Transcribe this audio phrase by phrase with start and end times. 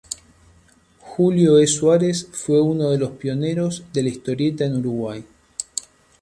[0.97, 1.67] Julio E.
[1.67, 5.23] Suárez fue uno de los pioneros de la historieta en Uruguay.